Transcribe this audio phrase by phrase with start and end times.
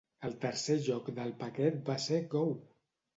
[0.27, 2.43] El tercer joc del paquet va ser "Go!".